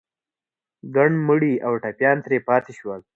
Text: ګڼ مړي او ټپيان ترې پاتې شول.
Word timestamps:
ګڼ 0.95 1.09
مړي 1.27 1.53
او 1.65 1.73
ټپيان 1.83 2.17
ترې 2.23 2.37
پاتې 2.47 2.71
شول. 2.79 3.01